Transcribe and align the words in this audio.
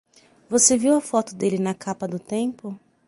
Você 0.49 0.79
viu 0.79 0.95
a 0.95 0.99
foto 0.99 1.35
dele 1.35 1.59
na 1.59 1.75
capa 1.75 2.07
do 2.07 2.17
Tempo? 2.17 2.75